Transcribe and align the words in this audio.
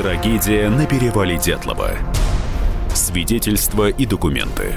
Трагедия 0.00 0.70
на 0.70 0.86
перевале 0.86 1.36
Дятлова. 1.36 1.90
Свидетельства 2.94 3.90
и 3.90 4.06
документы. 4.06 4.76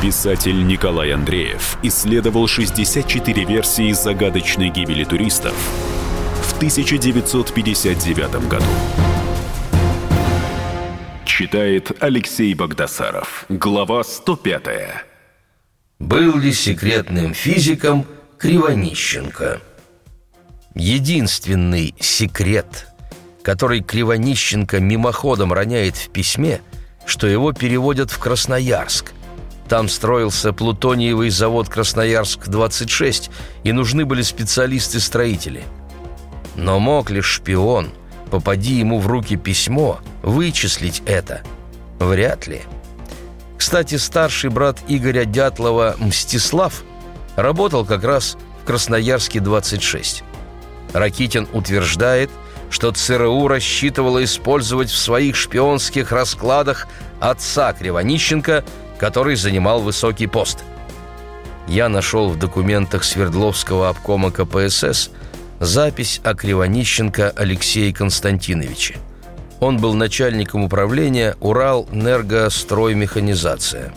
Писатель 0.00 0.64
Николай 0.64 1.10
Андреев 1.10 1.76
исследовал 1.82 2.46
64 2.46 3.44
версии 3.44 3.90
загадочной 3.90 4.68
гибели 4.68 5.02
туристов 5.02 5.52
в 6.44 6.56
1959 6.58 8.48
году. 8.48 8.64
Читает 11.24 11.90
Алексей 12.00 12.54
Богдасаров. 12.54 13.46
Глава 13.48 14.04
105. 14.04 14.62
Был 15.98 16.38
ли 16.38 16.52
секретным 16.52 17.34
физиком 17.34 18.06
Кривонищенко? 18.38 19.60
Единственный 20.76 21.96
секрет, 21.98 22.86
который 23.46 23.80
Кривонищенко 23.80 24.80
мимоходом 24.80 25.52
роняет 25.52 25.94
в 25.94 26.08
письме, 26.08 26.60
что 27.04 27.28
его 27.28 27.52
переводят 27.52 28.10
в 28.10 28.18
Красноярск. 28.18 29.12
Там 29.68 29.88
строился 29.88 30.52
плутониевый 30.52 31.30
завод 31.30 31.68
«Красноярск-26», 31.68 33.30
и 33.62 33.70
нужны 33.70 34.04
были 34.04 34.22
специалисты-строители. 34.22 35.62
Но 36.56 36.80
мог 36.80 37.10
ли 37.10 37.20
шпион, 37.20 37.92
попади 38.32 38.74
ему 38.74 38.98
в 38.98 39.06
руки 39.06 39.36
письмо, 39.36 40.00
вычислить 40.24 41.04
это? 41.06 41.42
Вряд 42.00 42.48
ли. 42.48 42.62
Кстати, 43.56 43.94
старший 43.94 44.50
брат 44.50 44.80
Игоря 44.88 45.24
Дятлова 45.24 45.94
Мстислав 46.00 46.82
работал 47.36 47.84
как 47.84 48.02
раз 48.02 48.36
в 48.64 48.68
Красноярске-26. 48.68 50.24
Ракитин 50.94 51.46
утверждает, 51.52 52.28
что 52.70 52.92
ЦРУ 52.92 53.48
рассчитывало 53.48 54.22
использовать 54.24 54.90
в 54.90 54.96
своих 54.96 55.36
шпионских 55.36 56.12
раскладах 56.12 56.86
отца 57.20 57.72
Кривонищенко, 57.72 58.64
который 58.98 59.36
занимал 59.36 59.80
высокий 59.80 60.26
пост. 60.26 60.58
Я 61.68 61.88
нашел 61.88 62.28
в 62.28 62.38
документах 62.38 63.04
Свердловского 63.04 63.88
обкома 63.88 64.30
КПСС 64.30 65.08
запись 65.58 66.20
о 66.22 66.34
Кривонищенко 66.34 67.32
Алексее 67.34 67.94
Константиновиче. 67.94 68.98
Он 69.58 69.78
был 69.78 69.94
начальником 69.94 70.64
управления 70.64 71.34
«Урал-Энергостроймеханизация». 71.40 73.94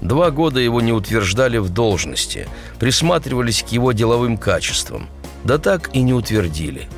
Два 0.00 0.30
года 0.30 0.60
его 0.60 0.80
не 0.80 0.92
утверждали 0.92 1.58
в 1.58 1.70
должности, 1.70 2.46
присматривались 2.78 3.62
к 3.62 3.68
его 3.68 3.92
деловым 3.92 4.36
качествам– 4.36 5.08
да 5.44 5.58
так 5.58 5.94
и 5.94 6.02
не 6.02 6.14
утвердили. 6.14 6.88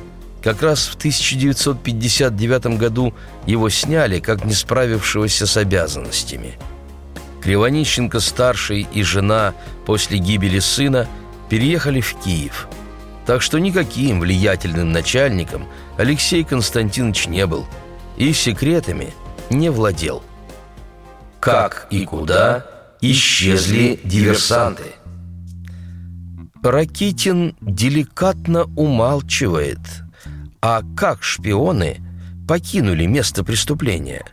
Как 0.45 0.61
раз 0.61 0.85
в 0.85 0.93
1959 0.93 2.77
году 2.77 3.15
его 3.47 3.67
сняли, 3.69 4.19
как 4.19 4.45
не 4.45 4.53
справившегося 4.53 5.47
с 5.47 5.57
обязанностями. 5.57 6.59
Кривонищенко-старший 7.41 8.87
и 8.93 9.01
жена 9.01 9.55
после 9.87 10.19
гибели 10.19 10.59
сына 10.59 11.07
переехали 11.49 11.99
в 11.99 12.13
Киев. 12.23 12.67
Так 13.25 13.41
что 13.41 13.57
никаким 13.57 14.19
влиятельным 14.19 14.91
начальником 14.91 15.67
Алексей 15.97 16.43
Константинович 16.43 17.25
не 17.25 17.47
был 17.47 17.65
и 18.15 18.31
секретами 18.31 19.15
не 19.49 19.71
владел. 19.71 20.21
Как 21.39 21.87
и 21.89 22.05
куда 22.05 22.67
исчезли 23.01 23.99
диверсанты– 24.03 24.83
Ракитин 26.71 27.55
деликатно 27.61 28.63
умалчивает. 28.75 29.77
А 30.67 30.81
как 30.97 31.21
шпионы 31.21 31.97
покинули 32.47 33.05
место 33.05 33.43
преступления? 33.43 34.25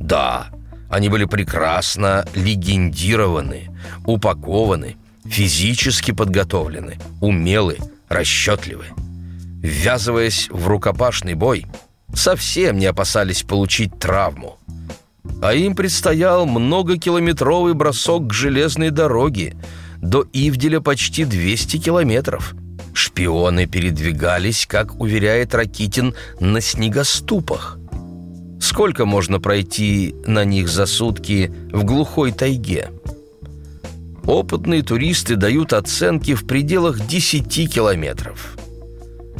Да, 0.00 0.48
они 0.90 1.08
были 1.08 1.24
прекрасно 1.24 2.26
легендированы, 2.34 3.70
упакованы, 4.04 4.96
физически 5.24 6.10
подготовлены, 6.10 6.98
умелы, 7.20 7.78
расчетливы. 8.08 8.86
Ввязываясь 9.62 10.48
в 10.50 10.66
рукопашный 10.66 11.34
бой, 11.34 11.66
совсем 12.12 12.76
не 12.76 12.86
опасались 12.86 13.44
получить 13.44 13.96
травму. 14.00 14.58
А 15.40 15.54
им 15.54 15.76
предстоял 15.76 16.44
многокилометровый 16.44 17.74
бросок 17.74 18.26
к 18.26 18.32
железной 18.32 18.90
дороге– 18.90 19.54
до 20.02 20.26
Ивделя 20.32 20.80
почти 20.80 21.24
200 21.24 21.78
километров. 21.78 22.54
Шпионы 22.94 23.66
передвигались, 23.66 24.66
как 24.66 25.00
уверяет 25.00 25.54
Ракитин, 25.54 26.14
на 26.40 26.60
снегоступах. 26.60 27.78
Сколько 28.60 29.06
можно 29.06 29.40
пройти 29.40 30.14
на 30.26 30.44
них 30.44 30.68
за 30.68 30.86
сутки 30.86 31.52
в 31.72 31.84
глухой 31.84 32.32
тайге? 32.32 32.90
Опытные 34.24 34.82
туристы 34.82 35.36
дают 35.36 35.72
оценки 35.72 36.34
в 36.34 36.46
пределах 36.46 37.06
10 37.06 37.72
километров. 37.72 38.56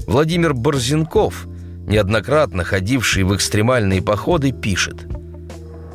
Владимир 0.07 0.55
Борзенков, 0.55 1.47
неоднократно 1.87 2.65
ходивший 2.65 3.23
в 3.23 3.37
экстремальные 3.37 4.03
походы, 4.03 4.51
пишет 4.51 5.07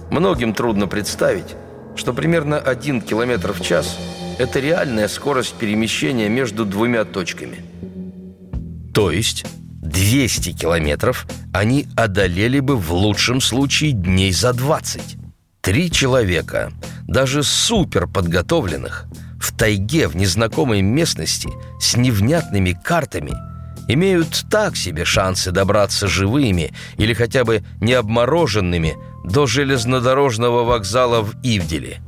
«Многим 0.10 0.54
трудно 0.54 0.88
представить, 0.88 1.56
что 1.96 2.14
примерно 2.14 2.58
один 2.58 3.02
километр 3.02 3.52
в 3.52 3.62
час– 3.62 3.98
это 4.38 4.60
реальная 4.60 5.08
скорость 5.08 5.56
перемещения 5.56 6.30
между 6.30 6.66
двумя 6.66 7.06
точками. 7.06 7.58
То 8.94 9.12
есть 9.12 9.46
200 9.82 10.54
километров 10.54 11.28
они 11.54 11.88
одолели 11.96 12.60
бы 12.60 12.78
в 12.78 12.92
лучшем 12.94 13.42
случае 13.42 13.92
дней 13.92 14.32
за 14.32 14.54
20. 14.54 15.18
Три 15.62 15.92
человека, 15.92 16.72
даже 17.08 17.44
супер 17.44 18.08
подготовленных, 18.08 19.06
в 19.40 19.56
тайге 19.56 20.08
в 20.08 20.16
незнакомой 20.16 20.82
местности 20.82 21.50
с 21.80 21.96
невнятными 21.96 22.78
картами 22.84 23.34
имеют 23.88 24.46
так 24.50 24.76
себе 24.76 25.06
шансы 25.06 25.52
добраться 25.52 26.08
живыми 26.08 26.74
или 26.98 27.14
хотя 27.14 27.44
бы 27.44 27.64
не 27.80 27.94
обмороженными 27.94 28.98
до 29.24 29.46
железнодорожного 29.46 30.64
вокзала 30.64 31.22
в 31.22 31.36
Ивделе 31.44 32.02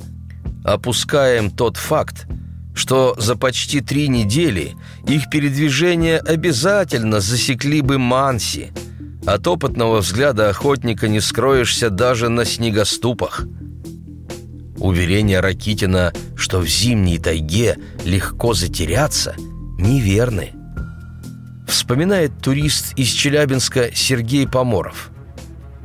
Опускаем 0.64 1.50
тот 1.50 1.76
факт, 1.76 2.26
что 2.74 3.14
за 3.18 3.36
почти 3.36 3.80
три 3.80 4.08
недели 4.08 4.76
их 5.06 5.30
передвижение 5.30 6.18
обязательно 6.18 7.20
засекли 7.20 7.80
бы 7.80 7.98
Манси. 7.98 8.72
От 9.26 9.46
опытного 9.46 9.98
взгляда 9.98 10.48
охотника 10.48 11.08
не 11.08 11.20
скроешься 11.20 11.90
даже 11.90 12.28
на 12.28 12.44
снегоступах. 12.44 13.46
Уверения 14.78 15.40
Ракитина, 15.40 16.12
что 16.36 16.60
в 16.60 16.66
зимней 16.66 17.18
тайге 17.18 17.76
легко 18.04 18.54
затеряться, 18.54 19.34
неверны. 19.78 20.52
Вспоминает 21.68 22.32
турист 22.42 22.94
из 22.96 23.08
Челябинска 23.08 23.90
Сергей 23.94 24.48
Поморов. 24.48 25.10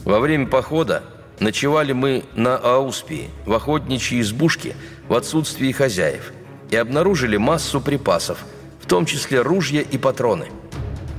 Во 0.05 0.19
время 0.19 0.47
похода 0.47 1.03
Ночевали 1.39 1.91
мы 1.91 2.23
на 2.33 2.55
Ауспии, 2.55 3.29
в 3.45 3.53
охотничьей 3.53 4.21
избушке, 4.21 4.75
в 5.09 5.13
отсутствии 5.13 5.71
хозяев, 5.71 6.31
и 6.71 6.77
обнаружили 6.77 7.35
массу 7.37 7.81
припасов, 7.81 8.39
в 8.81 8.87
том 8.87 9.05
числе 9.05 9.41
ружья 9.41 9.81
и 9.81 9.97
патроны. 9.97 10.47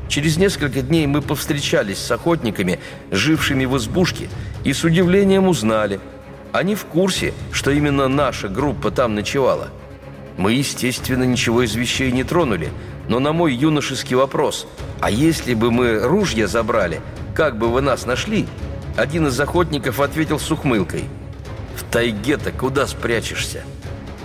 Через 0.08 0.38
несколько 0.38 0.80
дней 0.80 1.06
мы 1.06 1.20
повстречались 1.20 1.98
с 1.98 2.10
охотниками, 2.10 2.78
жившими 3.10 3.66
в 3.66 3.76
избушке, 3.76 4.28
и 4.64 4.72
с 4.72 4.84
удивлением 4.84 5.48
узнали. 5.48 6.00
Они 6.52 6.74
в 6.74 6.86
курсе, 6.86 7.34
что 7.52 7.70
именно 7.70 8.08
наша 8.08 8.48
группа 8.48 8.90
там 8.90 9.14
ночевала. 9.14 9.68
Мы, 10.38 10.52
естественно, 10.52 11.24
ничего 11.24 11.62
из 11.62 11.74
вещей 11.74 12.10
не 12.10 12.24
тронули, 12.24 12.70
но 13.08 13.18
на 13.18 13.32
мой 13.32 13.54
юношеский 13.54 14.16
вопрос 14.16 14.66
«А 15.00 15.10
если 15.10 15.54
бы 15.54 15.70
мы 15.70 15.98
ружья 15.98 16.46
забрали, 16.46 17.00
как 17.34 17.58
бы 17.58 17.68
вы 17.68 17.82
нас 17.82 18.06
нашли?» 18.06 18.46
Один 18.96 19.26
из 19.26 19.38
охотников 19.38 20.00
ответил 20.00 20.38
с 20.38 20.50
ухмылкой. 20.50 21.04
«В 21.76 21.84
тайге-то 21.84 22.50
куда 22.50 22.86
спрячешься? 22.86 23.62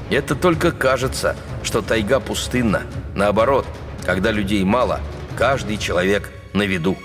Это 0.09 0.33
только 0.35 0.71
кажется, 0.71 1.35
что 1.63 1.81
тайга 1.81 2.21
пустынна. 2.21 2.83
Наоборот, 3.13 3.67
когда 4.05 4.31
людей 4.31 4.63
мало, 4.63 5.01
каждый 5.35 5.77
человек 5.77 6.31
на 6.53 6.63
виду». 6.63 6.97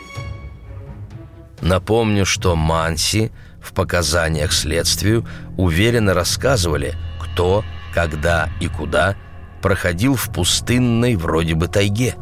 Напомню, 1.60 2.24
что 2.24 2.54
Манси 2.54 3.32
в 3.60 3.72
показаниях 3.72 4.52
следствию 4.52 5.26
уверенно 5.56 6.14
рассказывали, 6.14 6.94
кто, 7.20 7.64
когда 7.92 8.48
и 8.60 8.68
куда 8.68 9.16
проходил 9.60 10.14
в 10.14 10.32
пустынной 10.32 11.16
вроде 11.16 11.54
бы 11.54 11.66
тайге. 11.66 12.14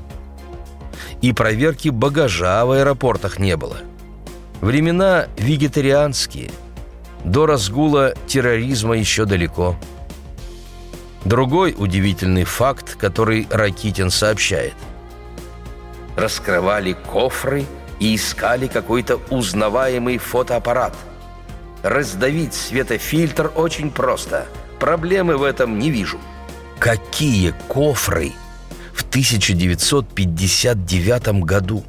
И 1.21 1.33
проверки 1.33 1.89
багажа 1.89 2.65
в 2.65 2.71
аэропортах 2.71 3.38
не 3.39 3.57
было– 3.57 3.77
Времена 4.63 5.27
вегетарианские. 5.38 6.49
До 7.25 7.45
разгула 7.45 8.13
терроризма 8.27 8.95
еще 8.95 9.25
далеко. 9.25 9.75
Другой 11.25 11.75
удивительный 11.77 12.45
факт, 12.45 12.95
который 12.95 13.45
Ракитин 13.49 14.09
сообщает. 14.09 14.75
Раскрывали 16.15 16.94
кофры 16.94 17.65
и 18.00 18.15
искали 18.15 18.68
какой-то 18.68 19.19
узнаваемый 19.30 20.18
фотоаппарат. 20.18 20.95
Раздавить 21.81 22.54
светофильтр 22.54 23.51
очень 23.56 23.92
просто. 23.92 24.45
Проблемы 24.80 25.36
в 25.38 25.44
этом 25.44 25.80
не 25.80 25.92
вижу. 25.92 26.19
Какие 26.80 27.54
кофры 27.68 28.31
в 28.94 29.04
1959 29.04 31.44
году? 31.44 31.83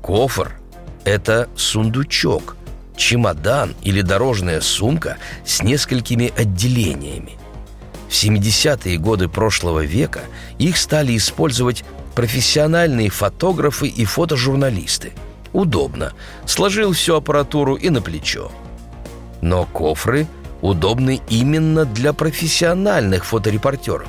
Кофр– 0.00 0.52
это 1.04 1.48
сундучок, 1.56 2.56
чемодан 2.96 3.74
или 3.82 4.00
дорожная 4.00 4.60
сумка 4.60 5.18
с 5.44 5.60
несколькими 5.62 6.32
отделениями. 6.36 7.38
В 8.08 8.12
70-е 8.12 8.98
годы 8.98 9.28
прошлого 9.28 9.84
века 9.84 10.22
их 10.58 10.76
стали 10.76 11.16
использовать 11.16 11.84
профессиональные 12.14 13.10
фотографы 13.10 13.88
и 13.88 14.04
фотожурналисты. 14.04 15.12
Удобно. 15.52 16.12
Сложил 16.46 16.92
всю 16.92 17.16
аппаратуру 17.16 17.74
и 17.74 17.90
на 17.90 18.00
плечо. 18.00 18.50
Но 19.40 19.66
кофры 19.66 20.26
удобны 20.62 21.20
именно 21.28 21.84
для 21.84 22.12
профессиональных 22.12 23.24
фоторепортеров. 23.24 24.08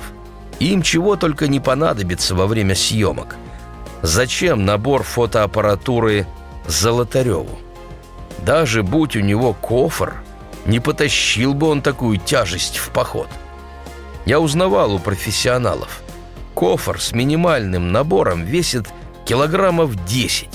Им 0.58 0.82
чего 0.82 1.16
только 1.16 1.48
не 1.48 1.60
понадобится 1.60 2.34
во 2.34 2.46
время 2.46 2.74
съемок. 2.74 3.36
Зачем 4.02 4.64
набор 4.64 5.02
фотоаппаратуры 5.02 6.26
Золотареву. 6.66 7.58
Даже 8.38 8.82
будь 8.82 9.16
у 9.16 9.20
него 9.20 9.52
кофр, 9.52 10.14
не 10.64 10.80
потащил 10.80 11.54
бы 11.54 11.68
он 11.68 11.82
такую 11.82 12.18
тяжесть 12.18 12.78
в 12.78 12.90
поход. 12.90 13.28
Я 14.24 14.40
узнавал 14.40 14.94
у 14.94 14.98
профессионалов. 14.98 16.02
Кофр 16.56 16.98
с 16.98 17.12
минимальным 17.12 17.92
набором 17.92 18.42
весит 18.42 18.88
килограммов 19.26 19.94
10. 20.06 20.48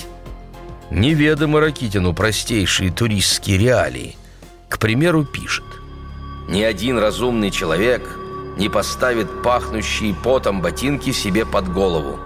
Неведомы 0.90 1.60
Ракитину 1.60 2.16
простейшие 2.16 2.92
туристские 2.92 3.60
реалии. 3.60 4.18
К 4.68 4.80
примеру, 4.80 5.26
пишет. 5.26 5.64
«Ни 6.50 6.64
один 6.64 6.98
разумный 6.98 7.52
человек 7.52 8.18
не 8.58 8.68
поставит 8.68 9.44
пахнущие 9.44 10.16
потом 10.16 10.60
ботинки 10.60 11.12
себе 11.12 11.46
под 11.46 11.72
голову. 11.72 12.20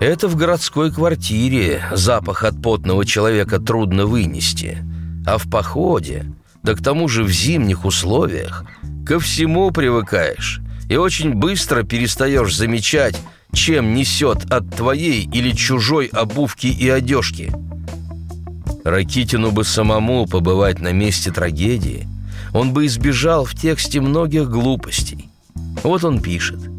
Это 0.00 0.26
в 0.26 0.36
городской 0.36 0.90
квартире 0.90 1.84
запах 1.92 2.42
от 2.42 2.62
потного 2.62 3.04
человека 3.04 3.60
трудно 3.60 4.06
вынести. 4.06 4.78
А 5.26 5.36
в 5.36 5.50
походе, 5.50 6.24
да 6.62 6.74
к 6.74 6.82
тому 6.82 7.06
же 7.06 7.22
в 7.22 7.28
зимних 7.28 7.84
условиях, 7.84 8.64
ко 9.06 9.20
всему 9.20 9.70
привыкаешь 9.72 10.62
и 10.92 10.96
очень 10.96 11.32
быстро 11.32 11.84
перестаешь 11.84 12.54
замечать, 12.54 13.18
чем 13.54 13.94
несет 13.94 14.52
от 14.52 14.68
твоей 14.76 15.26
или 15.32 15.52
чужой 15.52 16.06
обувки 16.06 16.66
и 16.66 16.86
одежки. 16.88 17.50
Ракитину 18.84 19.52
бы 19.52 19.64
самому 19.64 20.26
побывать 20.26 20.80
на 20.80 20.92
месте 20.92 21.30
трагедии, 21.30 22.06
он 22.52 22.74
бы 22.74 22.84
избежал 22.84 23.46
в 23.46 23.54
тексте 23.54 24.02
многих 24.02 24.50
глупостей. 24.50 25.30
Вот 25.82 26.04
он 26.04 26.20
пишет– 26.20 26.60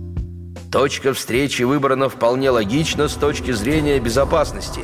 Точка 0.72 1.14
встречи 1.14 1.62
выбрана 1.62 2.10
вполне 2.10 2.50
логично 2.50 3.08
с 3.08 3.14
точки 3.14 3.52
зрения 3.52 4.00
безопасности. 4.00 4.82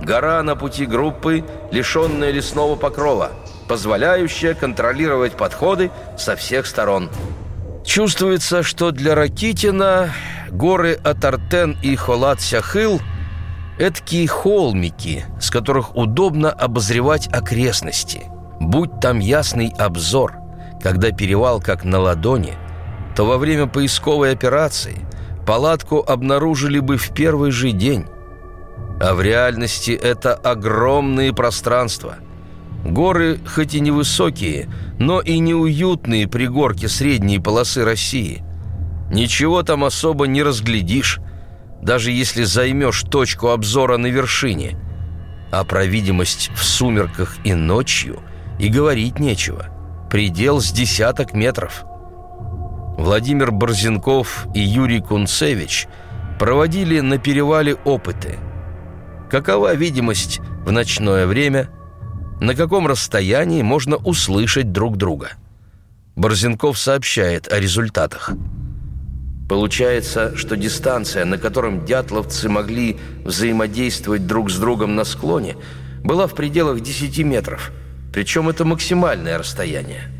Гора 0.00 0.42
на 0.42 0.56
пути 0.56 0.84
группы, 0.84 1.44
лишенная 1.70 2.32
лесного 2.32 2.74
покрова, 2.74 3.30
позволяющая 3.68 4.54
контролировать 4.54 5.36
подходы 5.36 5.92
со 6.18 6.34
всех 6.34 6.66
сторон. 6.66 7.08
Чувствуется, 7.84 8.62
что 8.62 8.90
для 8.90 9.14
Ракитина 9.14 10.10
горы 10.50 10.98
Атартен 11.02 11.76
и 11.82 11.96
Холат-Сяхыл– 11.96 13.00
эткие 13.78 14.28
холмики, 14.28 15.24
с 15.40 15.50
которых 15.50 15.96
удобно 15.96 16.50
обозревать 16.50 17.28
окрестности. 17.32 18.22
Будь 18.60 19.00
там 19.00 19.18
ясный 19.18 19.72
обзор, 19.78 20.34
когда 20.80 21.10
перевал 21.10 21.60
как 21.60 21.84
на 21.84 21.98
ладони, 21.98 22.54
то 23.16 23.24
во 23.24 23.38
время 23.38 23.66
поисковой 23.66 24.32
операции– 24.32 25.00
палатку 25.46 26.04
обнаружили 26.06 26.78
бы 26.78 26.96
в 26.96 27.10
первый 27.10 27.50
же 27.50 27.72
день. 27.72 28.06
А 29.00 29.14
в 29.14 29.22
реальности 29.22 29.90
это 29.90 30.34
огромные 30.34 31.32
пространства. 31.32 32.16
Горы 32.84 33.38
хоть 33.46 33.74
и 33.74 33.80
невысокие, 33.80 34.68
но 34.98 35.20
и 35.20 35.38
неуютные 35.38 36.26
пригорки 36.26 36.86
средней 36.86 37.38
полосы 37.38 37.84
России. 37.84 38.42
Ничего 39.10 39.62
там 39.62 39.84
особо 39.84 40.26
не 40.26 40.42
разглядишь, 40.42 41.20
даже 41.80 42.10
если 42.10 42.44
займешь 42.44 43.02
точку 43.02 43.48
обзора 43.48 43.98
на 43.98 44.06
вершине. 44.06 44.78
А 45.50 45.64
про 45.64 45.84
видимость 45.84 46.50
в 46.54 46.64
сумерках 46.64 47.36
и 47.44 47.54
ночью 47.54 48.20
и 48.58 48.68
говорить 48.68 49.18
нечего. 49.18 49.66
Предел 50.10 50.60
с 50.60 50.70
десяток 50.72 51.34
метров– 51.34 51.84
Владимир 52.96 53.50
Борзенков 53.50 54.46
и 54.54 54.60
Юрий 54.60 55.00
Кунцевич 55.00 55.88
проводили 56.38 57.00
на 57.00 57.18
перевале 57.18 57.74
опыты. 57.74 58.38
Какова 59.30 59.74
видимость 59.74 60.40
в 60.64 60.72
ночное 60.72 61.26
время, 61.26 61.68
на 62.42 62.56
каком 62.56 62.88
расстоянии 62.88 63.62
можно 63.62 63.96
услышать 63.96 64.72
друг 64.72 64.96
друга. 64.96 65.34
Борзенков 66.16 66.76
сообщает 66.76 67.50
о 67.52 67.60
результатах. 67.60 68.32
Получается, 69.48 70.36
что 70.36 70.56
дистанция, 70.56 71.24
на 71.24 71.38
котором 71.38 71.84
дятловцы 71.84 72.48
могли 72.48 72.98
взаимодействовать 73.24 74.26
друг 74.26 74.50
с 74.50 74.56
другом 74.58 74.96
на 74.96 75.04
склоне, 75.04 75.56
была 76.02 76.26
в 76.26 76.34
пределах 76.34 76.80
10 76.80 77.18
метров, 77.20 77.70
причем 78.12 78.48
это 78.48 78.64
максимальное 78.64 79.38
расстояние. 79.38 80.10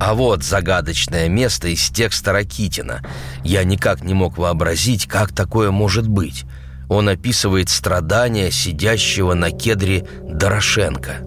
А 0.00 0.14
вот 0.14 0.44
загадочное 0.44 1.28
место 1.28 1.66
из 1.66 1.88
текста 1.88 2.32
Ракитина. 2.32 3.02
Я 3.42 3.64
никак 3.64 4.04
не 4.04 4.14
мог 4.14 4.38
вообразить, 4.38 5.08
как 5.08 5.32
такое 5.32 5.72
может 5.72 6.06
быть. 6.06 6.44
Он 6.88 7.08
описывает 7.08 7.68
страдания 7.68 8.50
сидящего 8.50 9.34
на 9.34 9.50
кедре 9.50 10.06
Дорошенко. 10.22 11.18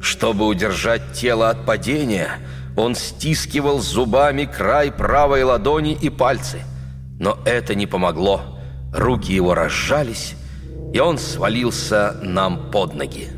Чтобы 0.00 0.46
удержать 0.46 1.12
тело 1.12 1.50
от 1.50 1.64
падения, 1.64 2.30
он 2.76 2.94
стискивал 2.94 3.80
зубами 3.80 4.44
край 4.44 4.90
правой 4.90 5.44
ладони 5.44 5.92
и 5.92 6.10
пальцы. 6.10 6.62
Но 7.20 7.38
это 7.44 7.74
не 7.74 7.86
помогло. 7.86 8.58
Руки 8.92 9.32
его 9.32 9.54
разжались, 9.54 10.34
и 10.92 10.98
он 10.98 11.18
свалился 11.18 12.16
нам 12.22 12.70
под 12.70 12.94
ноги. 12.94 13.28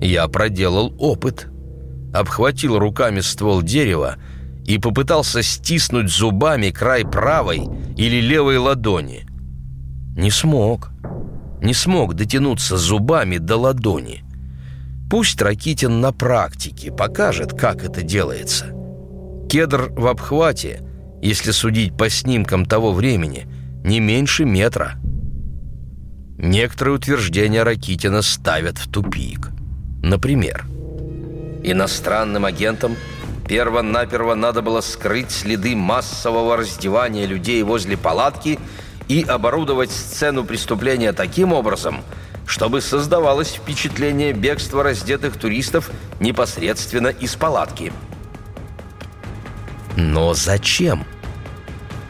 Я 0.00 0.26
проделал 0.28 0.94
опыт– 0.98 1.48
обхватил 2.12 2.78
руками 2.78 3.20
ствол 3.20 3.62
дерева 3.62 4.16
и 4.66 4.78
попытался 4.78 5.42
стиснуть 5.42 6.10
зубами 6.10 6.70
край 6.70 7.04
правой 7.04 7.68
или 7.96 8.20
левой 8.20 8.58
ладони. 8.58 9.26
Не 10.18 10.32
смог. 10.32 10.90
Не 11.62 11.72
смог 11.72 12.14
дотянуться 12.14 12.76
зубами 12.76 13.38
до 13.38 13.56
ладони. 13.56 14.24
Пусть 15.08 15.40
Ракитин 15.40 16.00
на 16.00 16.12
практике 16.12 16.90
покажет, 16.90 17.52
как 17.52 17.84
это 17.84 18.02
делается. 18.02 18.66
Кедр 19.48 19.92
в 19.96 20.08
обхвате, 20.08 20.82
если 21.22 21.52
судить 21.52 21.96
по 21.96 22.10
снимкам 22.10 22.66
того 22.66 22.92
времени, 22.92 23.46
не 23.84 24.00
меньше 24.00 24.44
метра. 24.44 24.96
Некоторые 26.36 26.96
утверждения 26.96 27.62
Ракитина 27.62 28.22
ставят 28.22 28.76
в 28.76 28.90
тупик. 28.90 29.50
Например, 30.02 30.66
иностранным 31.62 32.44
агентам 32.44 32.96
перво-наперво 33.46 34.34
надо 34.34 34.62
было 34.62 34.80
скрыть 34.80 35.30
следы 35.30 35.76
массового 35.76 36.56
раздевания 36.56 37.24
людей 37.24 37.62
возле 37.62 37.96
палатки 37.96 38.58
и 39.08 39.22
оборудовать 39.22 39.90
сцену 39.90 40.44
преступления 40.44 41.12
таким 41.12 41.52
образом, 41.52 42.02
чтобы 42.46 42.80
создавалось 42.80 43.54
впечатление 43.54 44.32
бегства 44.32 44.82
раздетых 44.82 45.36
туристов 45.36 45.90
непосредственно 46.20 47.08
из 47.08 47.34
палатки. 47.34 47.92
Но 49.96 50.34
зачем? 50.34 51.04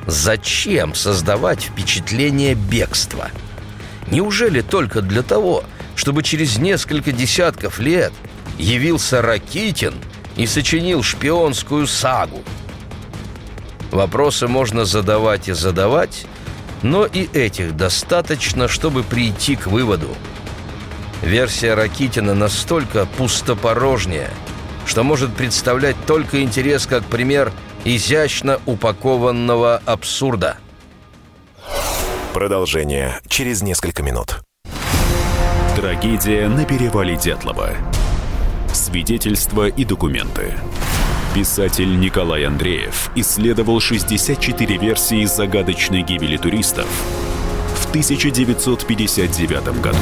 Зачем 0.07 0.95
создавать 0.95 1.63
впечатление 1.63 2.55
бегства? 2.55 3.31
Неужели 4.11 4.61
только 4.61 5.03
для 5.03 5.23
того, 5.23 5.65
чтобы 5.95 6.23
через 6.23 6.59
несколько 6.59 7.13
десятков 7.13 7.79
лет 7.79 8.13
явился 8.59 9.23
Ракитин 9.23 9.95
и 10.37 10.47
сочинил 10.47 11.03
шпионскую 11.03 11.87
сагу? 11.87 12.43
Вопросы 13.91 14.49
можно 14.49 14.85
задавать 14.85 15.49
и 15.49 15.53
задавать, 15.53 16.27
но 16.83 17.07
и 17.07 17.29
этих 17.33 17.77
достаточно, 17.77 18.69
чтобы 18.69 19.03
прийти 19.03 19.57
к 19.57 19.67
выводу. 19.67 20.09
Версия 21.23 21.75
Ракитина 21.75 22.35
настолько 22.35 23.07
пустопорожняя, 23.07 24.31
что 24.87 25.03
может 25.03 25.35
представлять 25.35 25.97
только 26.07 26.43
интерес 26.43 26.87
как 26.87 27.05
пример 27.05 27.53
изящно 27.85 28.61
упакованного 28.67 29.83
абсурда. 29.85 30.57
Продолжение 32.33 33.21
через 33.29 33.63
несколько 33.63 34.03
минут. 34.03 34.41
Трагедия 35.75 36.49
на 36.49 36.65
перевале 36.65 37.17
Дятлова. 37.17 37.71
Свидетельства 38.73 39.69
и 39.69 39.85
документы. 39.85 40.55
Писатель 41.35 41.99
Николай 42.01 42.45
Андреев 42.45 43.11
исследовал 43.15 43.81
64 43.81 44.79
версии 44.79 45.25
загадочной 45.25 46.03
гибели 46.03 46.37
туристов 46.37 46.87
в 47.77 47.89
1959 47.91 49.81
году. 49.81 49.99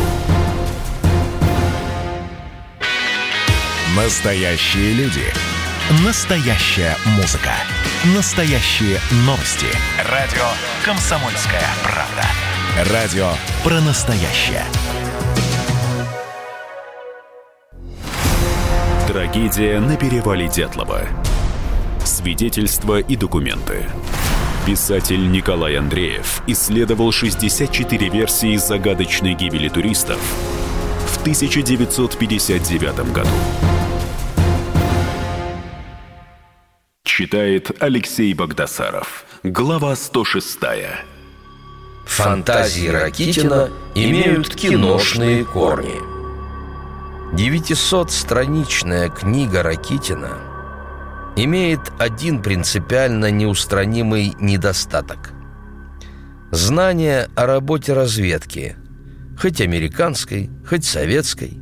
Настоящие 3.96 4.92
люди. 4.92 5.24
Настоящая 6.04 6.96
музыка. 7.16 7.52
Настоящие 8.14 9.00
новости. 9.24 9.66
Радио 10.08 10.44
«Комсомольская 10.84 11.64
правда». 11.82 12.92
Радио 12.92 13.30
про 13.64 13.80
настоящее. 13.80 14.64
Трагедия 19.26 19.80
на 19.80 19.96
перевале 19.96 20.48
Дятлова. 20.48 21.00
Свидетельства 22.04 23.00
и 23.00 23.16
документы. 23.16 23.84
Писатель 24.64 25.28
Николай 25.32 25.76
Андреев 25.76 26.42
исследовал 26.46 27.10
64 27.10 28.08
версии 28.08 28.56
загадочной 28.56 29.34
гибели 29.34 29.68
туристов 29.68 30.20
в 31.08 31.20
1959 31.22 33.12
году. 33.12 33.28
Читает 37.02 37.82
Алексей 37.82 38.32
Богдасаров. 38.32 39.26
Глава 39.42 39.96
106. 39.96 40.58
Фантазии 42.04 42.86
Ракитина 42.86 43.70
имеют 43.96 44.54
киношные 44.54 45.44
корни. 45.44 46.15
900-страничная 47.32 49.10
книга 49.10 49.62
Ракитина 49.62 50.38
имеет 51.34 51.80
один 51.98 52.40
принципиально 52.40 53.30
неустранимый 53.30 54.34
недостаток. 54.40 55.32
Знание 56.52 57.28
о 57.34 57.46
работе 57.46 57.92
разведки, 57.94 58.76
хоть 59.38 59.60
американской, 59.60 60.48
хоть 60.66 60.84
советской, 60.84 61.58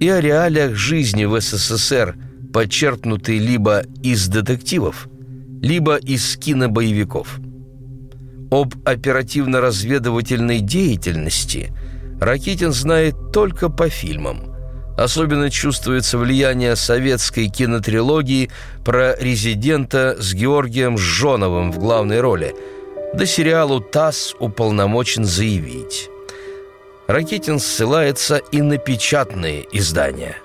и 0.00 0.08
о 0.08 0.20
реалиях 0.20 0.74
жизни 0.74 1.24
в 1.24 1.40
СССР, 1.40 2.16
подчеркнутые 2.52 3.38
либо 3.38 3.84
из 4.02 4.26
детективов, 4.26 5.08
либо 5.62 5.96
из 5.96 6.36
кинобоевиков. 6.36 7.38
Об 8.50 8.74
оперативно-разведывательной 8.84 10.58
деятельности 10.58 11.72
Ракитин 12.20 12.72
знает 12.72 13.14
только 13.32 13.70
по 13.70 13.88
фильмам– 13.88 14.42
Особенно 14.98 15.48
чувствуется 15.48 16.18
влияние 16.18 16.74
советской 16.74 17.46
кинотрилогии 17.46 18.50
про 18.84 19.14
резидента 19.14 20.16
с 20.18 20.34
Георгием 20.34 20.98
Жжоновым 20.98 21.70
в 21.70 21.78
главной 21.78 22.20
роли. 22.20 22.56
Да 23.14 23.24
сериалу 23.24 23.80
«ТАСС» 23.80 24.34
уполномочен 24.40 25.24
заявить. 25.24 26.10
Ракетин 27.06 27.60
ссылается 27.60 28.38
и 28.50 28.60
на 28.60 28.76
печатные 28.76 29.68
издания. 29.70 30.36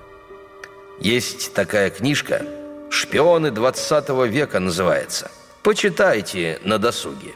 Есть 1.00 1.52
такая 1.52 1.90
книжка 1.90 2.42
«Шпионы 2.90 3.50
20 3.50 4.08
века» 4.28 4.60
называется. 4.60 5.32
Почитайте 5.64 6.60
на 6.62 6.78
досуге. 6.78 7.32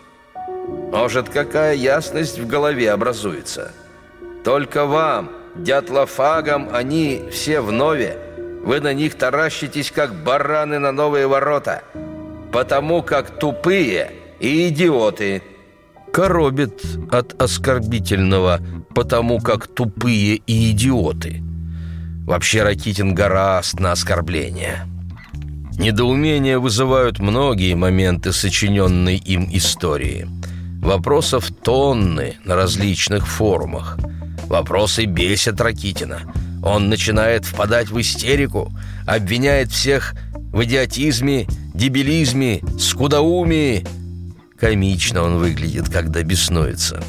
Может, 0.93 1.31
какая 1.31 1.75
ясность 1.75 2.39
в 2.39 2.47
голове 2.47 2.93
образуется. 2.93 3.73
Только 4.45 4.85
вам– 4.87 5.33
дятлофагом 5.57 6.69
они 6.73 7.23
все 7.31 7.61
в 7.61 7.73
нове. 7.73 8.17
Вы 8.65 8.81
на 8.81 8.93
них 8.93 9.15
таращитесь, 9.15 9.91
как 9.91 10.15
бараны 10.15 10.79
на 10.79 10.93
новые 10.93 11.27
ворота, 11.27 11.83
потому 12.53 13.03
как 13.03 13.39
тупые 13.39 14.13
и 14.41 14.69
идиоты. 14.69 15.43
Коробит 16.13 16.83
от 17.11 17.41
оскорбительного, 17.41 18.61
потому 18.95 19.41
как 19.41 19.67
тупые 19.67 20.37
и 20.37 20.71
идиоты. 20.71 21.43
Вообще 22.27 22.63
Ракитин 22.63 23.15
гораст 23.15 23.81
на 23.81 23.93
оскорбления. 23.93 24.87
Недоумение 25.79 26.59
вызывают 26.59 27.21
многие 27.21 27.75
моменты 27.75 28.33
сочиненной 28.33 29.17
им 29.17 29.49
истории. 29.53 30.29
Вопросов 30.83 31.51
тонны 31.63 32.37
на 32.45 32.57
различных 32.57 33.27
форумах– 33.27 33.97
Вопросы 34.47 35.05
бесят 35.05 35.61
Ракитина. 35.61 36.21
Он 36.63 36.89
начинает 36.89 37.45
впадать 37.45 37.89
в 37.91 38.01
истерику, 38.01 38.73
обвиняет 39.07 39.71
всех 39.71 40.15
в 40.53 40.65
идиотизме, 40.65 41.47
дебилизме, 41.75 42.63
скудоумии. 42.79 43.87
Комично 44.59 45.23
он 45.23 45.39
выглядит, 45.39 45.89
когда 45.89 46.23
беснуется. 46.23 47.03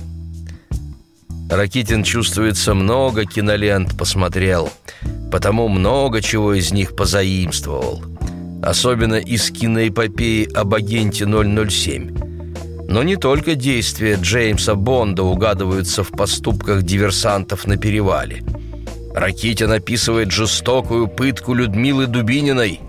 Ракитин 1.50 2.04
чувствуется 2.04 2.76
много 2.76 3.26
кинолент 3.26 3.98
посмотрел, 3.98 4.70
потому 5.32 5.68
много 5.68 6.22
чего 6.22 6.54
из 6.54 6.72
них 6.72 6.96
позаимствовал. 6.96 8.04
Особенно 8.62 9.16
из 9.16 9.50
киноэпопеи 9.50 10.54
об 10.54 10.76
агенте 10.76 11.26
007. 11.26 12.19
Но 12.90 13.04
не 13.04 13.18
только 13.18 13.54
действия 13.54 14.18
Джеймса 14.20 14.74
Бонда 14.74 15.22
угадываются 15.22 16.04
в 16.04 16.10
поступках 16.10 16.82
диверсантов 16.82 17.68
на 17.68 17.78
перевале. 17.78 18.44
Ракитин 19.14 19.72
описывает 19.72 20.32
жестокую 20.32 21.08
пытку 21.08 21.54
Людмилы 21.54 22.08
Дубининой. 22.08 22.80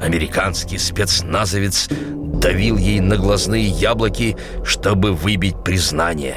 Американский 0.00 0.76
спецназовец 0.76 1.88
давил 1.88 2.76
ей 2.76 3.00
на 3.00 3.16
глазные 3.16 3.66
яблоки, 3.66 4.36
чтобы 4.64 5.14
выбить 5.14 5.64
признание. 5.64 6.36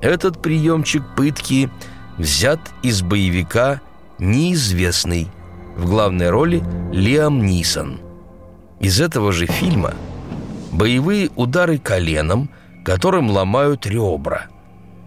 Этот 0.00 0.40
приемчик 0.40 1.02
пытки 1.14 1.68
взят 2.16 2.60
из 2.82 3.02
боевика 3.02 3.82
«Неизвестный». 4.18 5.28
В 5.76 5.84
главной 5.84 6.30
роли 6.30 6.64
Лиам 6.90 7.44
Нисон. 7.44 8.00
Из 8.80 8.98
этого 8.98 9.30
же 9.30 9.44
фильма– 9.44 9.92
боевые 10.76 11.30
удары 11.36 11.78
коленом, 11.78 12.50
которым 12.84 13.30
ломают 13.30 13.86
ребра. 13.86 14.46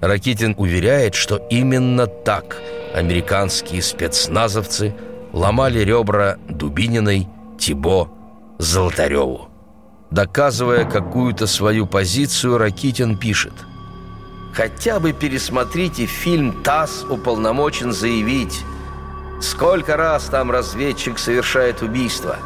Ракитин 0.02 0.56
уверяет, 0.58 1.16
что 1.16 1.38
именно 1.50 2.08
так 2.08 2.58
американские 2.94 3.82
спецназовцы 3.82 4.96
ломали 5.32 5.80
ребра 5.80 6.38
Дубининой, 6.48 7.28
Тибо, 7.60 8.10
Золотареву. 8.58 9.50
Доказывая 10.10 10.86
какую-то 10.86 11.46
свою 11.46 11.86
позицию, 11.86 12.58
Ракитин 12.58 13.18
пишет 13.18 13.54
«Хотя 14.54 15.00
бы 15.00 15.14
пересмотрите 15.14 16.08
фильм 16.08 16.64
«ТАСС 16.64 17.06
уполномочен 17.08 17.94
заявить». 17.94 18.64
Сколько 19.40 19.96
раз 19.96 20.26
там 20.26 20.50
разведчик 20.50 21.20
совершает 21.20 21.82
убийство? 21.82 22.38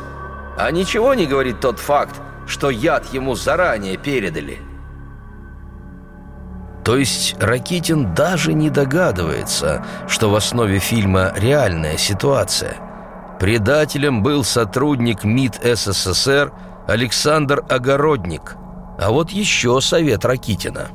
А 0.57 0.69
ничего 0.71 1.13
не 1.13 1.25
говорит 1.25 1.59
тот 1.61 1.79
факт, 1.79 2.15
что 2.47 2.69
яд 2.69 3.13
ему 3.13 3.35
заранее 3.35 3.97
передали. 3.97 4.59
То 6.83 6.97
есть 6.97 7.35
Ракитин 7.39 8.13
даже 8.13 8.53
не 8.53 8.69
догадывается, 8.69 9.85
что 10.07 10.29
в 10.29 10.35
основе 10.35 10.79
фильма 10.79 11.33
реальная 11.37 11.97
ситуация. 11.97 12.75
Предателем 13.39 14.21
был 14.21 14.43
сотрудник 14.43 15.23
МИД 15.23 15.61
СССР 15.63 16.51
Александр 16.87 17.63
Огородник. 17.69 18.55
А 18.99 19.11
вот 19.11 19.31
еще 19.31 19.79
совет 19.79 20.25
Ракитина. 20.25 20.89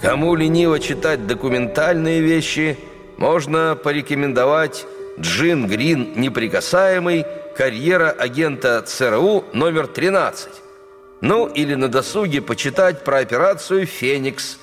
Кому 0.00 0.34
лениво 0.34 0.78
читать 0.78 1.26
документальные 1.26 2.20
вещи, 2.20 2.78
можно 3.16 3.78
порекомендовать 3.82 4.84
Джин 5.18 5.66
Грин 5.66 6.12
«Неприкасаемый», 6.16 7.24
карьера 7.56 8.10
агента 8.10 8.82
ЦРУ 8.82 9.44
номер 9.54 9.86
13. 9.86 10.48
Ну, 11.22 11.46
или 11.46 11.74
на 11.74 11.88
досуге 11.88 12.42
почитать 12.42 13.02
про 13.02 13.18
операцию 13.18 13.86
«Феникс». 13.86 14.58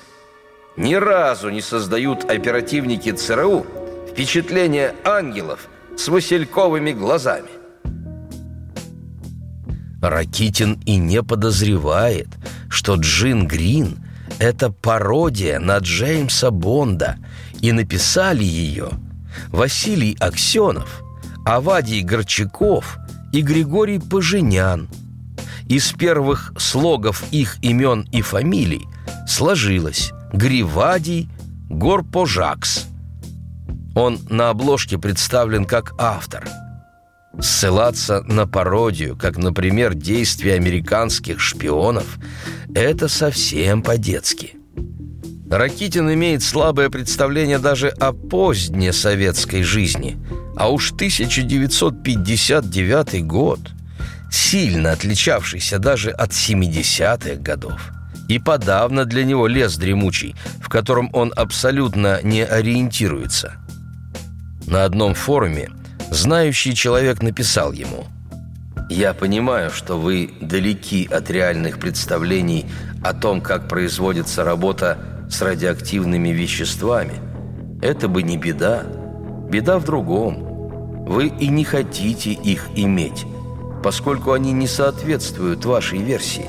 Ни 0.78 0.94
разу 0.96 1.50
не 1.50 1.62
создают 1.62 2.30
оперативники 2.30 3.12
ЦРУ 3.12 3.66
впечатление 4.12 4.94
ангелов 5.04 5.68
с 5.98 6.08
васильковыми 6.08 6.92
глазами. 6.92 7.50
Ракитин 10.02 10.80
и 10.86 10.98
не 10.98 11.24
подозревает, 11.24 12.28
что 12.70 12.96
Джин 12.96 13.48
Грин– 13.48 14.06
это 14.40 14.70
пародия 14.70 15.60
на 15.60 15.78
Джеймса 15.78 16.52
Бонда, 16.52 17.18
и 17.62 17.72
написали 17.72 18.44
ее 18.44 18.92
Василий 19.50 20.16
Аксенов, 20.20 21.04
Авадий 21.46 22.02
Горчаков 22.02 22.98
и 23.32 23.42
Григорий 23.42 24.00
Поженян– 24.00 24.90
из 25.68 25.92
первых 25.94 26.54
слогов 26.58 27.24
их 27.32 27.58
имен 27.62 28.08
и 28.12 28.22
фамилий 28.22 28.88
сложилось 29.28 30.12
Гривадий 30.34 31.30
Горпожакс. 31.70 32.88
Он 33.96 34.20
на 34.30 34.50
обложке 34.50 34.98
представлен 34.98 35.66
как 35.66 35.94
автор. 35.98 36.48
Ссылаться 37.40 38.22
на 38.24 38.46
пародию, 38.46 39.18
как, 39.18 39.38
например, 39.38 39.96
действия 39.96 40.56
американских 40.56 41.40
шпионов, 41.40 42.20
это 42.76 43.08
совсем 43.08 43.82
по-детски. 43.82 44.56
Ракитин 45.58 46.12
имеет 46.12 46.42
слабое 46.42 46.90
представление 46.90 47.60
даже 47.60 47.90
о 47.90 48.12
поздней 48.12 48.92
советской 48.92 49.62
жизни, 49.62 50.18
а 50.58 50.72
уж 50.72 50.92
1959 50.94 53.28
год– 53.28 53.60
сильно 54.32 54.94
отличавшийся 54.94 55.78
даже 55.78 56.10
от 56.10 56.32
70-х 56.32 57.36
годов. 57.36 57.92
И 58.28 58.40
подавно 58.40 59.06
для 59.06 59.24
него 59.24 59.46
лес 59.46 59.78
дремучий, 59.78 60.36
в 60.60 60.70
котором 60.70 61.12
он 61.14 61.32
абсолютно 61.36 62.20
не 62.24 62.44
ориентируется. 62.44 63.58
На 64.66 64.86
одном 64.86 65.14
форуме 65.14 65.70
знающий 66.10 66.74
человек 66.74 67.22
написал 67.22 67.74
ему 67.74 68.08
«Я 68.90 69.14
понимаю, 69.14 69.70
что 69.70 70.00
вы 70.00 70.32
далеки 70.42 71.08
от 71.12 71.30
реальных 71.30 71.78
представлений 71.78 72.66
о 73.04 73.14
том, 73.14 73.40
как 73.40 73.68
производится 73.68 74.44
работа 74.44 74.98
с 75.30 75.42
радиоактивными 75.42 76.30
веществами. 76.30 77.14
Это 77.82 78.08
бы 78.08 78.24
не 78.24 78.38
беда. 78.38 78.84
Беда 79.50 79.80
в 79.80 79.86
другом. 79.86 81.06
Вы 81.06 81.28
и 81.28 81.48
не 81.48 81.64
хотите 81.64 82.32
их 82.32 82.68
иметь 82.76 83.26
поскольку 83.84 84.32
они 84.32 84.54
не 84.54 84.66
соответствуют 84.66 85.66
вашей 85.66 86.00
версии. 86.00 86.48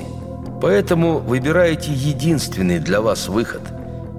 Поэтому 0.62 1.18
выбираете 1.18 1.92
единственный 1.92 2.78
для 2.78 3.02
вас 3.02 3.28
выход– 3.28 3.62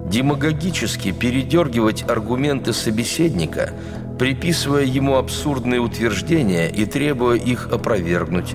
демагогически 0.10 1.12
передергивать 1.12 2.08
аргументы 2.08 2.74
собеседника, 2.74 3.72
приписывая 4.20 4.84
ему 4.84 5.16
абсурдные 5.16 5.80
утверждения 5.80 6.70
и 6.70 6.86
требуя 6.86 7.38
их 7.38 7.70
опровергнуть. 7.72 8.54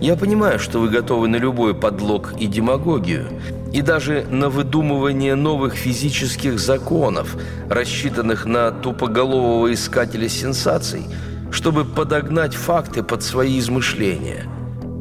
Я 0.00 0.16
понимаю, 0.16 0.58
что 0.58 0.80
вы 0.80 0.90
готовы 0.90 1.28
на 1.28 1.36
любой 1.36 1.74
подлог 1.74 2.34
и 2.38 2.46
демагогию, 2.46 3.26
и 3.76 3.82
даже 3.82 4.26
на 4.30 4.48
выдумывание 4.48 5.34
новых 5.36 5.74
физических 5.74 6.58
законов, 6.58 7.36
рассчитанных 7.68 8.46
на 8.46 8.72
тупоголового 8.72 9.72
искателя 9.72 10.28
сенсаций– 10.28 11.04
чтобы 11.50 11.84
подогнать 11.84 12.54
факты 12.54 13.02
под 13.02 13.22
свои 13.22 13.58
измышления. 13.58 14.44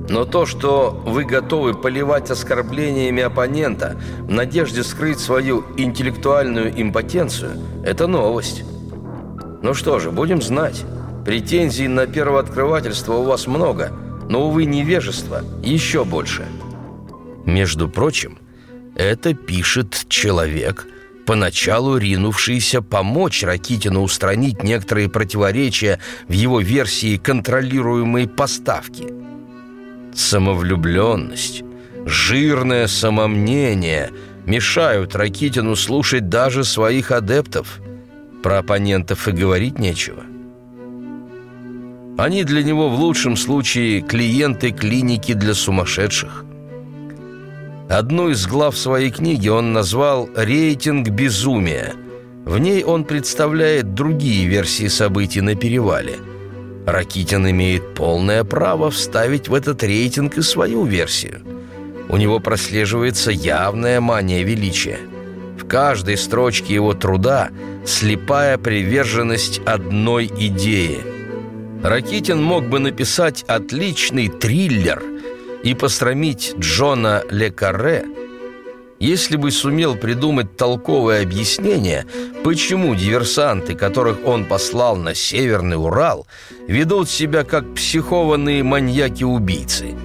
Но 0.07 0.23
то, 0.23 0.45
что 0.45 0.91
вы 1.05 1.25
готовы 1.25 1.73
поливать 1.73 2.29
оскорблениями 2.29 3.23
оппонента 3.23 3.97
в 4.19 4.31
надежде 4.31 4.83
скрыть 4.83 5.19
свою 5.19 5.65
интеллектуальную 5.77 6.71
импотенцию, 6.81 7.59
это 7.83 8.05
новость. 8.07 8.63
Ну 9.63 9.73
что 9.73 9.99
же, 9.99 10.11
будем 10.11 10.41
знать. 10.41 10.85
Претензий 11.25 11.87
на 11.87 12.05
первооткрывательство 12.05 13.15
у 13.15 13.23
вас 13.23 13.47
много, 13.47 13.91
но, 14.29 14.47
увы, 14.47 14.65
невежество 14.65 15.41
еще 15.63 16.05
больше. 16.05 16.45
Между 17.45 17.89
прочим, 17.89 18.37
это 18.95 19.33
пишет 19.33 20.05
человек– 20.09 20.87
поначалу 21.25 21.97
ринувшийся 21.97 22.81
помочь 22.81 23.43
Ракитину 23.43 24.03
устранить 24.03 24.63
некоторые 24.63 25.09
противоречия 25.09 25.99
в 26.27 26.31
его 26.31 26.61
версии 26.61 27.17
контролируемой 27.17 28.27
поставки. 28.27 29.07
Самовлюбленность, 30.13 31.63
жирное 32.05 32.87
самомнение 32.87 34.11
мешают 34.45 35.15
Ракитину 35.15 35.75
слушать 35.75 36.29
даже 36.29 36.63
своих 36.63 37.11
адептов. 37.11 37.81
Про 38.43 38.59
оппонентов 38.59 39.27
и 39.27 39.31
говорить 39.31 39.79
нечего. 39.79 40.23
Они 42.17 42.43
для 42.43 42.63
него 42.63 42.89
в 42.89 42.99
лучшем 42.99 43.35
случае 43.35 44.01
клиенты 44.01 44.71
клиники 44.71 45.33
для 45.33 45.53
сумасшедших– 45.53 46.44
Одну 47.89 48.29
из 48.29 48.47
глав 48.47 48.75
своей 48.75 49.11
книги 49.11 49.47
он 49.47 49.71
назвал 49.71 50.27
«Рейтинг 50.35 51.09
безумия». 51.09 51.93
В 52.43 52.57
ней 52.57 52.83
он 52.83 53.03
представляет 53.03 53.93
другие 53.93 54.47
версии 54.47 54.87
событий 54.87 55.41
на 55.41 55.55
перевале. 55.55 56.17
Ракитин 56.87 57.47
имеет 57.49 57.93
полное 57.93 58.43
право 58.43 58.89
вставить 58.89 59.49
в 59.49 59.53
этот 59.53 59.83
рейтинг 59.83 60.37
и 60.37 60.41
свою 60.41 60.85
версию. 60.85 61.41
У 62.09 62.17
него 62.17 62.39
прослеживается 62.39 63.31
явная 63.31 64.01
мания 64.01 64.43
величия. 64.43 64.99
В 65.59 65.67
каждой 65.67 66.17
строчке 66.17 66.73
его 66.73 66.93
труда 66.93 67.49
слепая 67.85 68.57
приверженность 68.57 69.61
одной 69.65 70.25
идее. 70.25 70.99
Ракитин 71.83 72.41
мог 72.41 72.67
бы 72.67 72.79
написать 72.79 73.43
отличный 73.47 74.27
триллер– 74.27 75.03
и 75.65 75.73
посрамить 75.73 76.53
Джона 76.59 77.23
Ле 77.29 77.49
Карре, 77.49 78.05
если 78.99 79.35
бы 79.35 79.51
сумел 79.51 79.95
придумать 79.95 80.55
толковое 80.55 81.23
объяснение, 81.23 82.05
почему 82.43 82.95
диверсанты, 82.95 83.73
которых 83.73 84.19
он 84.25 84.45
послал 84.45 84.95
на 84.95 85.15
Северный 85.15 85.75
Урал, 85.75 86.27
ведут 86.67 87.09
себя 87.09 87.43
как 87.43 87.73
психованные 87.73 88.63
маньяки-убийцы. 88.63 89.95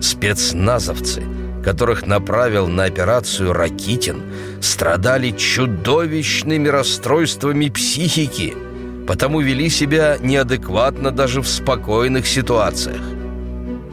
Спецназовцы, 0.00 1.24
которых 1.64 2.06
направил 2.06 2.68
на 2.68 2.84
операцию 2.84 3.54
Ракитин, 3.54 4.22
страдали 4.60 5.30
чудовищными 5.30 6.68
расстройствами 6.68 7.70
психики, 7.70 8.54
потому 9.06 9.40
вели 9.40 9.70
себя 9.70 10.18
неадекватно 10.20 11.10
даже 11.10 11.40
в 11.40 11.48
спокойных 11.48 12.26
ситуациях. 12.26 13.17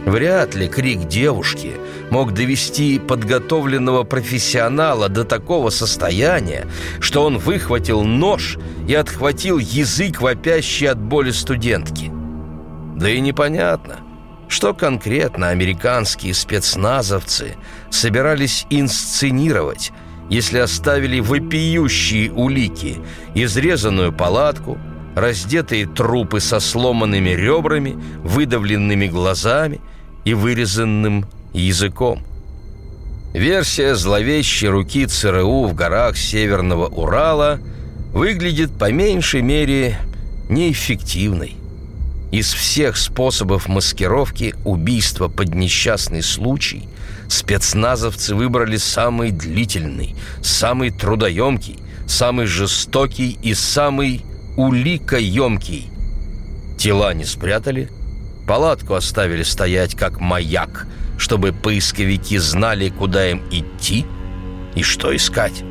Вряд 0.05 0.53
ли 0.53 0.67
крик 0.67 1.07
девушки 1.07 1.73
мог 2.11 2.33
довести 2.33 2.99
подготовленного 2.99 4.03
профессионала 4.03 5.09
до 5.09 5.23
такого 5.23 5.71
состояния, 5.71 6.67
что 6.99 7.25
он 7.25 7.39
выхватил 7.39 8.03
нож 8.03 8.59
и 8.87 8.93
отхватил 8.93 9.57
язык, 9.57 10.21
вопящий 10.21 10.87
от 10.87 10.99
боли 10.99 11.31
студентки. 11.31 12.11
Да 12.95 13.09
и 13.09 13.19
непонятно, 13.19 13.97
что 14.47 14.75
конкретно 14.75 15.49
американские 15.49 16.35
спецназовцы 16.35 17.55
собирались 17.89 18.67
инсценировать, 18.69 19.91
если 20.29 20.59
оставили 20.59 21.19
вопиющие 21.19 22.31
улики, 22.31 22.99
изрезанную 23.33 24.13
палатку, 24.13 24.77
раздетые 25.15 25.87
трупы 25.87 26.41
со 26.41 26.59
сломанными 26.59 27.29
ребрами, 27.31 27.97
выдавленными 28.23 29.07
глазами– 29.07 29.81
и 30.25 30.33
вырезанным 30.33 31.25
языком. 31.53 32.23
Версия 33.33 33.95
зловещей 33.95 34.69
руки 34.69 35.05
ЦРУ 35.05 35.67
в 35.67 35.73
горах 35.73 36.17
Северного 36.17 36.87
Урала 36.87 37.59
выглядит 38.13 38.77
по 38.77 38.91
меньшей 38.91 39.41
мере 39.41 39.97
неэффективной. 40.49 41.55
Из 42.31 42.51
всех 42.51 42.97
способов 42.97 43.67
маскировки 43.67 44.55
убийства 44.65 45.27
под 45.27 45.53
несчастный 45.53 46.21
случай 46.21 46.89
спецназовцы 47.29 48.35
выбрали 48.35 48.77
самый 48.77 49.31
длительный, 49.31 50.15
самый 50.41 50.91
трудоемкий, 50.91 51.79
самый 52.07 52.45
жестокий 52.45 53.37
и 53.41 53.53
самый 53.53 54.23
уликоемкий. 54.57 55.89
Тела 56.77 57.13
не 57.13 57.25
спрятали, 57.25 57.89
палатку 58.45 58.93
оставили 58.93 59.43
стоять 59.43 59.95
как 59.95 60.19
маяк, 60.19 60.87
чтобы 61.17 61.53
поисковики 61.53 62.37
знали, 62.37 62.89
куда 62.89 63.29
им 63.29 63.43
идти 63.51 64.05
и 64.75 64.83
что 64.83 65.15
искать. 65.15 65.63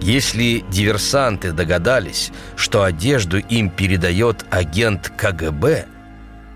Если 0.00 0.64
диверсанты 0.68 1.52
догадались, 1.52 2.32
что 2.56 2.82
одежду 2.82 3.38
им 3.38 3.70
передает 3.70 4.44
агент 4.50 5.12
КГБ, 5.16 5.86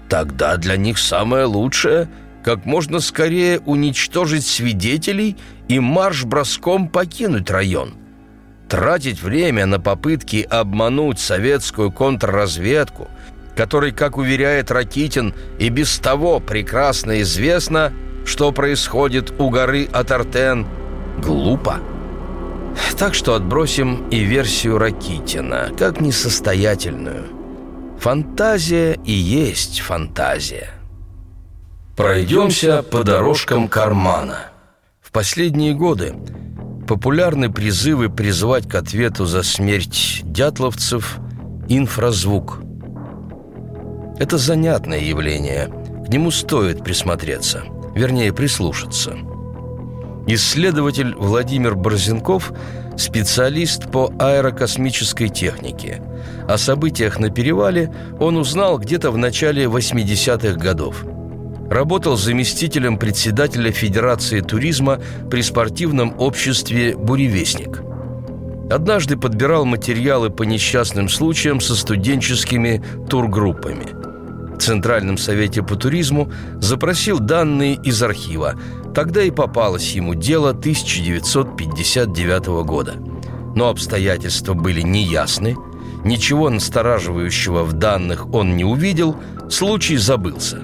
тогда 0.08 0.56
для 0.56 0.76
них 0.76 0.98
самое 0.98 1.44
лучшее– 1.44 2.08
как 2.46 2.64
можно 2.64 3.00
скорее 3.00 3.58
уничтожить 3.58 4.46
свидетелей 4.46 5.36
и 5.66 5.80
марш-броском 5.80 6.86
покинуть 6.88 7.50
район. 7.50 7.94
Тратить 8.68 9.20
время 9.20 9.66
на 9.66 9.80
попытки 9.80 10.46
обмануть 10.48 11.18
советскую 11.18 11.90
контрразведку, 11.90 13.08
которой, 13.56 13.92
как 13.92 14.18
уверяет 14.18 14.70
Ракитин, 14.70 15.34
и 15.58 15.70
без 15.70 15.98
того 15.98 16.38
прекрасно 16.38 17.22
известно, 17.22 17.92
что 18.24 18.52
происходит 18.52 19.32
у 19.40 19.50
горы 19.50 19.88
Атартен, 19.92 20.66
глупо. 21.22 21.80
Так 22.98 23.14
что 23.14 23.34
отбросим 23.34 24.08
и 24.10 24.20
версию 24.20 24.78
Ракитина, 24.78 25.70
как 25.78 26.00
несостоятельную. 26.00 27.24
Фантазия 27.98 28.98
и 29.04 29.12
есть 29.12 29.80
фантазия. 29.80 30.70
Пройдемся 31.96 32.82
по 32.82 33.04
дорожкам 33.04 33.68
кармана. 33.68 34.50
В 35.00 35.10
последние 35.12 35.72
годы 35.72 36.14
популярны 36.86 37.50
призывы 37.50 38.10
призвать 38.10 38.68
к 38.68 38.74
ответу 38.74 39.24
за 39.24 39.42
смерть 39.42 40.20
дятловцев 40.24 41.18
инфразвук. 41.68 42.65
Это 44.18 44.38
занятное 44.38 45.00
явление, 45.00 45.68
к 46.06 46.08
нему 46.08 46.30
стоит 46.30 46.82
присмотреться, 46.82 47.64
вернее 47.94 48.32
прислушаться– 48.32 49.16
Исследователь 50.28 51.14
Владимир 51.14 51.76
Борзенков– 51.76 52.52
специалист 52.96 53.88
по 53.92 54.12
аэрокосмической 54.18 55.28
технике. 55.28 56.02
О 56.48 56.58
событиях 56.58 57.20
на 57.20 57.30
перевале 57.30 57.94
он 58.18 58.36
узнал 58.36 58.78
где-то 58.78 59.12
в 59.12 59.18
начале 59.18 59.66
80-х 59.66 60.58
годов. 60.58 61.04
Работал 61.70 62.16
заместителем 62.16 62.98
председателя 62.98 63.70
Федерации 63.70 64.40
туризма 64.40 65.00
при 65.30 65.42
спортивном 65.42 66.14
обществе 66.18 66.96
«Буревестник». 66.96 67.82
Однажды 68.68 69.16
подбирал 69.16 69.64
материалы 69.64 70.30
по 70.30 70.42
несчастным 70.42 71.08
случаям 71.08 71.60
со 71.60 71.76
студенческими 71.76 72.82
тургруппами– 73.08 73.86
Центральном 74.56 75.18
совете 75.18 75.62
по 75.62 75.76
туризму 75.76 76.32
запросил 76.60 77.18
данные 77.18 77.74
из 77.74 78.02
архива. 78.02 78.54
Тогда 78.94 79.22
и 79.22 79.30
попалось 79.30 79.92
ему 79.92 80.14
дело 80.14 80.48
1959 80.50 82.46
года. 82.64 82.94
Но 83.54 83.68
обстоятельства 83.68 84.54
были 84.54 84.80
неясны, 84.82 85.56
ничего 86.04 86.50
настораживающего 86.50 87.62
в 87.64 87.72
данных 87.74 88.34
он 88.34 88.56
не 88.56 88.64
увидел, 88.64 89.16
случай 89.48 89.96
забылся. 89.96 90.62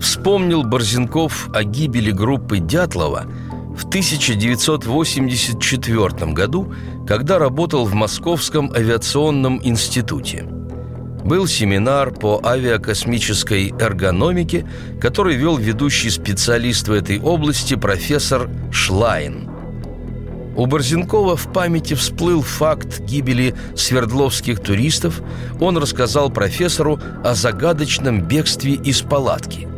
Вспомнил 0.00 0.62
Борзенков 0.62 1.50
о 1.54 1.64
гибели 1.64 2.10
группы 2.10 2.58
Дятлова 2.58 3.26
в 3.76 3.84
1984 3.86 6.32
году, 6.32 6.72
когда 7.06 7.38
работал 7.38 7.84
в 7.86 7.94
Московском 7.94 8.72
авиационном 8.72 9.60
институте– 9.62 10.46
был 11.26 11.46
семинар 11.46 12.12
по 12.12 12.40
авиакосмической 12.44 13.74
эргономике, 13.78 14.66
который 15.00 15.36
вел 15.36 15.56
ведущий 15.56 16.10
специалист 16.10 16.88
в 16.88 16.92
этой 16.92 17.20
области 17.20 17.74
профессор 17.74 18.48
Шлайн. 18.70 19.50
У 20.56 20.64
Борзенкова 20.64 21.36
в 21.36 21.52
памяти 21.52 21.94
всплыл 21.94 22.40
факт 22.40 23.00
гибели 23.00 23.54
свердловских 23.74 24.60
туристов. 24.60 25.20
Он 25.60 25.76
рассказал 25.76 26.30
профессору 26.30 26.98
о 27.22 27.34
загадочном 27.34 28.22
бегстве 28.22 28.72
из 28.72 29.02
палатки. 29.02 29.68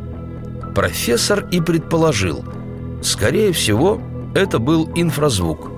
Профессор 0.74 1.48
и 1.50 1.60
предположил, 1.60 2.44
скорее 3.02 3.52
всего, 3.52 4.00
это 4.34 4.60
был 4.60 4.92
инфразвук– 4.94 5.72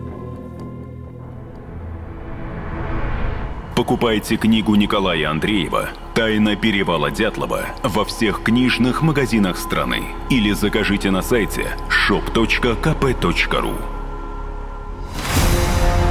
Покупайте 3.81 4.37
книгу 4.37 4.75
Николая 4.75 5.31
Андреева 5.31 5.89
«Тайна 6.15 6.55
перевала 6.55 7.11
Дятлова» 7.11 7.65
во 7.83 8.05
всех 8.05 8.43
книжных 8.43 9.01
магазинах 9.01 9.57
страны 9.57 10.03
или 10.29 10.53
закажите 10.53 11.11
на 11.11 11.23
сайте 11.23 11.79
shop.kp.ru 11.89 13.75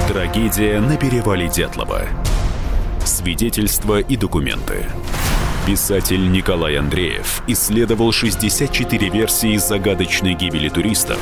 Трагедия 0.07 0.79
на 0.79 0.97
перевале 0.97 1.47
Дятлова. 1.47 2.07
Свидетельства 3.05 3.99
и 3.99 4.17
документы. 4.17 4.87
Писатель 5.67 6.31
Николай 6.31 6.75
Андреев 6.75 7.43
исследовал 7.45 8.11
64 8.11 9.09
версии 9.09 9.57
загадочной 9.57 10.33
гибели 10.33 10.69
туристов 10.69 11.19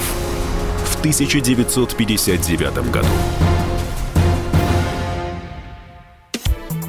в 0.86 0.95
1959 0.99 2.89
году. 2.89 3.10